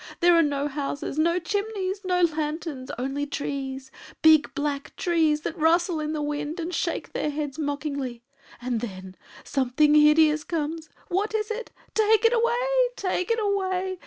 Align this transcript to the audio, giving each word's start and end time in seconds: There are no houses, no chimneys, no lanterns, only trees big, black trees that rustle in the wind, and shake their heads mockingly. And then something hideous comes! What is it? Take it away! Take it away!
There 0.19 0.33
are 0.33 0.41
no 0.41 0.67
houses, 0.67 1.19
no 1.19 1.37
chimneys, 1.37 2.03
no 2.03 2.21
lanterns, 2.23 2.89
only 2.97 3.27
trees 3.27 3.91
big, 4.23 4.51
black 4.55 4.95
trees 4.95 5.41
that 5.41 5.55
rustle 5.55 5.99
in 5.99 6.11
the 6.11 6.23
wind, 6.23 6.59
and 6.59 6.73
shake 6.73 7.13
their 7.13 7.29
heads 7.29 7.59
mockingly. 7.59 8.23
And 8.59 8.79
then 8.81 9.15
something 9.43 9.93
hideous 9.93 10.43
comes! 10.43 10.89
What 11.09 11.35
is 11.35 11.51
it? 11.51 11.69
Take 11.93 12.25
it 12.25 12.33
away! 12.33 12.91
Take 12.95 13.29
it 13.29 13.37
away! 13.39 13.99